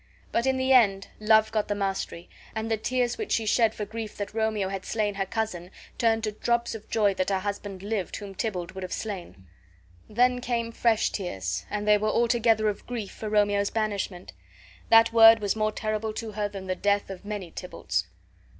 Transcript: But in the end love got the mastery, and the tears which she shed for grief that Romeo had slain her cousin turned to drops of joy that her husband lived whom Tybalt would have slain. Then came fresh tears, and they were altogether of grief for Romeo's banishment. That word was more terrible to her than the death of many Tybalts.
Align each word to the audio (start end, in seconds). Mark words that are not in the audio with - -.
But 0.31 0.47
in 0.47 0.57
the 0.57 0.73
end 0.73 1.09
love 1.19 1.51
got 1.51 1.67
the 1.67 1.75
mastery, 1.75 2.27
and 2.55 2.71
the 2.71 2.75
tears 2.77 3.19
which 3.19 3.31
she 3.33 3.45
shed 3.45 3.75
for 3.75 3.85
grief 3.85 4.17
that 4.17 4.33
Romeo 4.33 4.69
had 4.69 4.83
slain 4.83 5.13
her 5.13 5.27
cousin 5.27 5.69
turned 5.99 6.23
to 6.23 6.31
drops 6.31 6.73
of 6.73 6.89
joy 6.89 7.13
that 7.13 7.29
her 7.29 7.37
husband 7.41 7.83
lived 7.83 8.15
whom 8.15 8.33
Tybalt 8.33 8.73
would 8.73 8.81
have 8.81 8.91
slain. 8.91 9.45
Then 10.09 10.41
came 10.41 10.71
fresh 10.71 11.11
tears, 11.11 11.67
and 11.69 11.87
they 11.87 11.99
were 11.99 12.09
altogether 12.09 12.67
of 12.67 12.87
grief 12.87 13.11
for 13.11 13.29
Romeo's 13.29 13.69
banishment. 13.69 14.33
That 14.89 15.13
word 15.13 15.37
was 15.37 15.55
more 15.55 15.71
terrible 15.71 16.13
to 16.13 16.31
her 16.31 16.49
than 16.49 16.65
the 16.65 16.73
death 16.73 17.11
of 17.11 17.23
many 17.23 17.51
Tybalts. 17.51 18.07